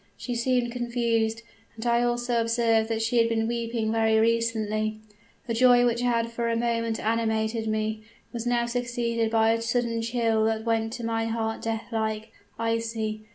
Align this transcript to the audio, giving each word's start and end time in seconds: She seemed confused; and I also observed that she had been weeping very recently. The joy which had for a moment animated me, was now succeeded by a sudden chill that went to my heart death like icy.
She 0.17 0.33
seemed 0.33 0.71
confused; 0.71 1.43
and 1.75 1.85
I 1.85 2.01
also 2.01 2.41
observed 2.41 2.89
that 2.89 3.03
she 3.03 3.19
had 3.19 3.29
been 3.29 3.47
weeping 3.47 3.91
very 3.91 4.17
recently. 4.17 4.99
The 5.45 5.53
joy 5.53 5.85
which 5.85 6.01
had 6.01 6.31
for 6.31 6.49
a 6.49 6.55
moment 6.55 6.99
animated 6.99 7.67
me, 7.67 8.01
was 8.33 8.47
now 8.47 8.65
succeeded 8.65 9.29
by 9.29 9.51
a 9.51 9.61
sudden 9.61 10.01
chill 10.01 10.45
that 10.45 10.65
went 10.65 10.91
to 10.93 11.05
my 11.05 11.25
heart 11.25 11.61
death 11.61 11.85
like 11.91 12.31
icy. 12.57 13.25